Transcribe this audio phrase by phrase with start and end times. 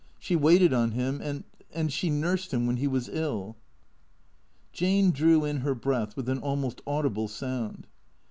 [0.17, 3.55] She waited on him and— she nursed him when he was ill."
[4.73, 7.85] Jane drew in her breath with an almost audible sound.